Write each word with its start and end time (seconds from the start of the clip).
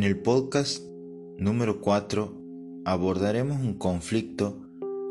En 0.00 0.06
el 0.06 0.16
podcast 0.16 0.82
número 1.36 1.82
4 1.82 2.34
abordaremos 2.86 3.60
un 3.60 3.74
conflicto 3.74 4.56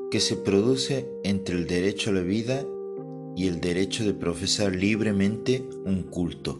que 0.09 0.19
se 0.19 0.35
produce 0.35 1.07
entre 1.23 1.57
el 1.57 1.67
derecho 1.67 2.09
a 2.09 2.13
la 2.13 2.21
vida 2.21 2.65
y 3.35 3.47
el 3.49 3.61
derecho 3.61 4.03
de 4.03 4.15
profesar 4.15 4.75
libremente 4.75 5.63
un 5.85 6.01
culto. 6.01 6.59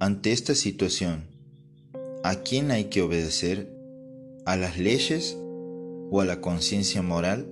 Ante 0.00 0.32
esta 0.32 0.56
situación, 0.56 1.28
¿a 2.24 2.42
quién 2.42 2.72
hay 2.72 2.86
que 2.86 3.00
obedecer? 3.00 3.72
¿A 4.46 4.56
las 4.56 4.80
leyes 4.80 5.38
o 6.10 6.20
a 6.22 6.24
la 6.24 6.40
conciencia 6.40 7.02
moral? 7.02 7.46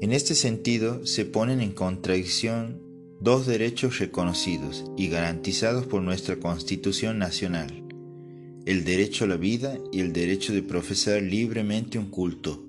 En 0.00 0.10
este 0.10 0.34
sentido, 0.34 1.06
se 1.06 1.24
ponen 1.24 1.60
en 1.60 1.70
contradicción 1.70 2.84
dos 3.20 3.46
derechos 3.46 3.98
reconocidos 3.98 4.84
y 4.96 5.08
garantizados 5.08 5.86
por 5.86 6.02
nuestra 6.02 6.36
Constitución 6.36 7.18
Nacional, 7.18 7.84
el 8.66 8.84
derecho 8.84 9.24
a 9.24 9.28
la 9.28 9.36
vida 9.36 9.78
y 9.92 10.00
el 10.00 10.12
derecho 10.12 10.52
de 10.52 10.62
profesar 10.62 11.22
libremente 11.22 11.98
un 11.98 12.10
culto. 12.10 12.62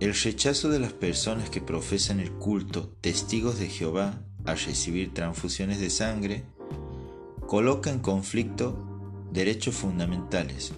El 0.00 0.12
rechazo 0.12 0.68
de 0.68 0.78
las 0.78 0.92
personas 0.92 1.48
que 1.48 1.62
profesan 1.62 2.20
el 2.20 2.30
culto 2.32 2.94
testigos 3.00 3.58
de 3.58 3.68
Jehová 3.68 4.22
a 4.44 4.54
recibir 4.54 5.14
transfusiones 5.14 5.80
de 5.80 5.88
sangre 5.88 6.44
coloca 7.46 7.90
en 7.90 7.98
conflicto 7.98 9.28
derechos 9.32 9.74
fundamentales, 9.74 10.72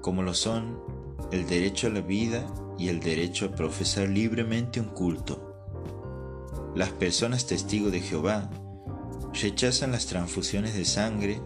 como 0.00 0.22
lo 0.22 0.34
son 0.34 0.78
el 1.30 1.46
derecho 1.46 1.86
a 1.86 1.90
la 1.90 2.00
vida 2.00 2.46
y 2.78 2.88
el 2.88 3.00
derecho 3.00 3.46
a 3.46 3.54
profesar 3.54 4.08
libremente 4.08 4.80
un 4.80 4.88
culto. 4.88 5.48
Las 6.74 6.90
personas 6.90 7.46
testigos 7.46 7.92
de 7.92 8.00
Jehová 8.00 8.50
rechazan 9.34 9.92
las 9.92 10.06
transfusiones 10.06 10.74
de 10.74 10.84
sangre 10.84 11.40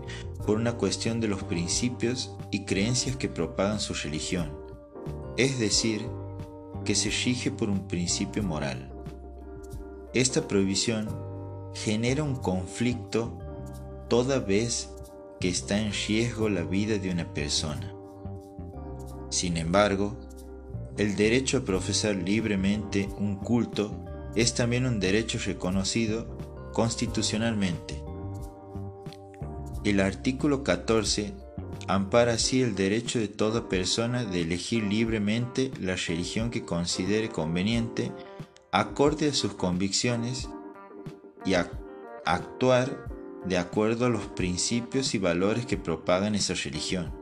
por 0.47 0.57
una 0.57 0.77
cuestión 0.77 1.21
de 1.21 1.29
los 1.29 1.43
principios 1.43 2.37
y 2.51 2.65
creencias 2.65 3.17
que 3.17 3.29
propagan 3.29 3.81
su 3.81 3.95
religión, 3.95 4.53
es 5.37 5.59
decir, 5.59 6.09
que 6.85 6.95
se 6.95 7.11
rige 7.11 7.51
por 7.51 7.69
un 7.69 7.89
principio 7.89 8.43
moral. 8.43 8.93
Esta 10.15 10.47
prohibición 10.47 11.09
genera 11.75 12.23
un 12.23 12.37
conflicto 12.37 13.39
toda 14.09 14.39
vez 14.39 14.91
que 15.41 15.49
está 15.49 15.79
en 15.81 15.93
riesgo 15.93 16.49
la 16.49 16.63
vida 16.63 16.99
de 16.99 17.11
una 17.11 17.33
persona. 17.33 17.93
Sin 19.31 19.57
embargo, 19.57 20.17
el 20.97 21.17
derecho 21.17 21.59
a 21.59 21.65
profesar 21.65 22.17
libremente 22.17 23.09
un 23.19 23.37
culto 23.37 24.05
es 24.35 24.55
también 24.55 24.87
un 24.87 25.01
derecho 25.01 25.39
reconocido 25.45 26.39
constitucionalmente. 26.73 28.03
El 29.85 30.01
artículo 30.01 30.65
14 30.65 31.33
ampara 31.89 32.33
así 32.33 32.63
el 32.63 32.75
derecho 32.75 33.19
de 33.19 33.29
toda 33.29 33.69
persona 33.69 34.25
de 34.25 34.43
elegir 34.43 34.85
libremente 34.85 35.71
la 35.81 35.97
religión 35.97 36.51
que 36.51 36.65
considere 36.65 37.29
conveniente 37.29 38.11
acorde 38.73 39.29
a 39.29 39.35
sus 39.35 39.55
convicciones 39.55 40.49
y 41.45 41.55
actuar 42.25 43.16
de 43.47 43.59
acuerdo 43.59 44.07
a 44.07 44.09
los 44.09 44.27
principios 44.27 45.15
y 45.15 45.19
valores 45.19 45.67
que 45.67 45.77
propagan 45.77 46.35
esa 46.35 46.55
religión. 46.55 47.13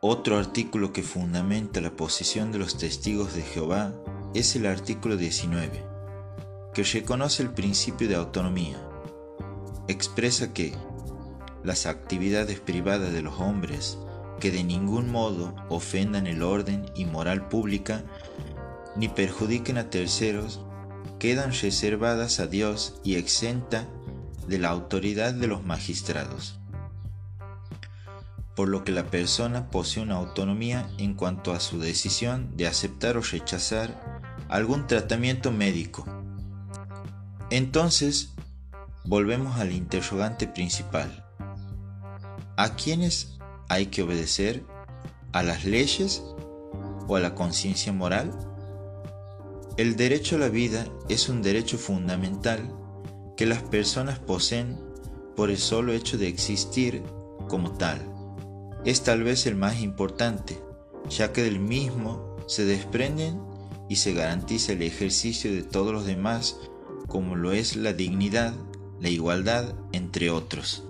Otro 0.00 0.38
artículo 0.38 0.92
que 0.92 1.02
fundamenta 1.02 1.80
la 1.80 1.90
posición 1.90 2.52
de 2.52 2.58
los 2.58 2.78
testigos 2.78 3.34
de 3.34 3.42
Jehová 3.42 3.92
es 4.32 4.54
el 4.54 4.66
artículo 4.66 5.16
19, 5.16 5.84
que 6.72 6.84
reconoce 6.84 7.42
el 7.42 7.50
principio 7.50 8.08
de 8.08 8.14
autonomía. 8.14 8.80
Expresa 9.88 10.52
que 10.52 10.72
las 11.64 11.86
actividades 11.86 12.60
privadas 12.60 13.12
de 13.12 13.22
los 13.22 13.40
hombres 13.40 13.98
que 14.38 14.52
de 14.52 14.62
ningún 14.62 15.10
modo 15.10 15.54
ofendan 15.68 16.28
el 16.28 16.42
orden 16.42 16.86
y 16.94 17.04
moral 17.04 17.48
pública 17.48 18.04
ni 18.94 19.08
perjudiquen 19.08 19.78
a 19.78 19.90
terceros 19.90 20.60
quedan 21.18 21.52
reservadas 21.52 22.40
a 22.40 22.46
Dios 22.46 23.00
y 23.04 23.16
exenta 23.16 23.86
de 24.46 24.58
la 24.58 24.70
autoridad 24.70 25.34
de 25.34 25.46
los 25.46 25.64
magistrados, 25.64 26.58
por 28.56 28.68
lo 28.68 28.82
que 28.82 28.92
la 28.92 29.04
persona 29.04 29.70
posee 29.70 30.02
una 30.02 30.16
autonomía 30.16 30.88
en 30.98 31.14
cuanto 31.14 31.52
a 31.52 31.60
su 31.60 31.78
decisión 31.78 32.56
de 32.56 32.66
aceptar 32.66 33.16
o 33.16 33.22
rechazar 33.22 34.00
algún 34.48 34.86
tratamiento 34.86 35.52
médico. 35.52 36.06
Entonces, 37.50 38.34
volvemos 39.04 39.58
al 39.58 39.72
interrogante 39.72 40.46
principal. 40.46 41.24
¿A 42.56 42.74
quiénes 42.74 43.38
hay 43.68 43.86
que 43.86 44.02
obedecer? 44.02 44.64
¿A 45.32 45.42
las 45.42 45.64
leyes 45.64 46.22
o 47.06 47.16
a 47.16 47.20
la 47.20 47.34
conciencia 47.34 47.92
moral? 47.92 48.47
El 49.78 49.94
derecho 49.94 50.34
a 50.34 50.40
la 50.40 50.48
vida 50.48 50.88
es 51.08 51.28
un 51.28 51.40
derecho 51.40 51.78
fundamental 51.78 52.68
que 53.36 53.46
las 53.46 53.62
personas 53.62 54.18
poseen 54.18 54.76
por 55.36 55.50
el 55.50 55.56
solo 55.56 55.92
hecho 55.92 56.18
de 56.18 56.26
existir 56.26 57.04
como 57.48 57.70
tal. 57.74 58.00
Es 58.84 59.04
tal 59.04 59.22
vez 59.22 59.46
el 59.46 59.54
más 59.54 59.80
importante, 59.80 60.58
ya 61.08 61.32
que 61.32 61.44
del 61.44 61.60
mismo 61.60 62.38
se 62.48 62.64
desprenden 62.64 63.40
y 63.88 63.94
se 63.94 64.14
garantiza 64.14 64.72
el 64.72 64.82
ejercicio 64.82 65.52
de 65.52 65.62
todos 65.62 65.92
los 65.92 66.06
demás, 66.06 66.58
como 67.06 67.36
lo 67.36 67.52
es 67.52 67.76
la 67.76 67.92
dignidad, 67.92 68.54
la 69.00 69.10
igualdad, 69.10 69.76
entre 69.92 70.30
otros. 70.30 70.87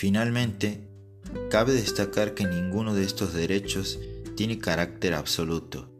Finalmente, 0.00 0.88
cabe 1.50 1.74
destacar 1.74 2.32
que 2.32 2.46
ninguno 2.46 2.94
de 2.94 3.04
estos 3.04 3.34
derechos 3.34 3.98
tiene 4.34 4.58
carácter 4.58 5.12
absoluto, 5.12 5.92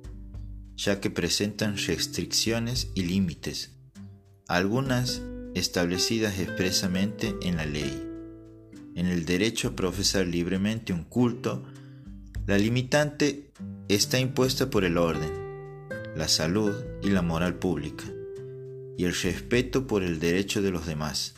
ya 0.74 1.02
que 1.02 1.10
presentan 1.10 1.76
restricciones 1.76 2.92
y 2.94 3.02
límites, 3.02 3.76
algunas 4.48 5.20
establecidas 5.54 6.38
expresamente 6.38 7.36
en 7.42 7.58
la 7.58 7.66
ley. 7.66 8.02
En 8.94 9.04
el 9.04 9.26
derecho 9.26 9.68
a 9.68 9.76
profesar 9.76 10.26
libremente 10.26 10.94
un 10.94 11.04
culto, 11.04 11.66
la 12.46 12.56
limitante 12.56 13.52
está 13.88 14.18
impuesta 14.18 14.70
por 14.70 14.86
el 14.86 14.96
orden, 14.96 15.30
la 16.16 16.28
salud 16.28 16.72
y 17.02 17.10
la 17.10 17.20
moral 17.20 17.56
pública, 17.56 18.06
y 18.96 19.04
el 19.04 19.14
respeto 19.14 19.86
por 19.86 20.02
el 20.02 20.20
derecho 20.20 20.62
de 20.62 20.70
los 20.70 20.86
demás 20.86 21.34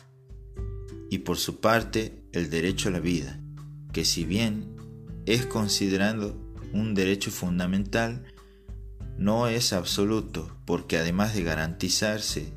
y 1.09 1.17
por 1.17 1.37
su 1.37 1.59
parte 1.59 2.22
el 2.33 2.49
derecho 2.49 2.89
a 2.89 2.91
la 2.91 2.99
vida, 2.99 3.39
que 3.91 4.05
si 4.05 4.25
bien 4.25 4.75
es 5.25 5.45
considerado 5.45 6.35
un 6.73 6.93
derecho 6.93 7.31
fundamental, 7.31 8.25
no 9.17 9.47
es 9.47 9.73
absoluto 9.73 10.57
porque 10.65 10.97
además 10.97 11.35
de 11.35 11.43
garantizarse 11.43 12.53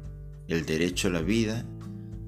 el 0.49 0.65
derecho 0.65 1.09
a 1.09 1.13
la 1.13 1.21
vida, 1.21 1.67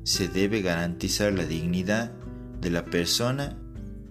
se 0.04 0.28
debe 0.28 0.62
garantizar 0.62 1.32
la 1.32 1.44
dignidad 1.44 2.12
de 2.60 2.70
la 2.70 2.84
persona 2.84 3.58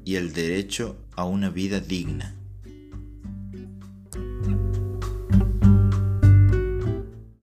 y 0.05 0.15
el 0.15 0.33
derecho 0.33 0.97
a 1.15 1.25
una 1.25 1.49
vida 1.49 1.79
digna. 1.79 2.36